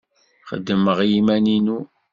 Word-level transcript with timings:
Xeddmeɣ 0.49 0.97
i 1.01 1.07
yiman-inu. 1.13 1.79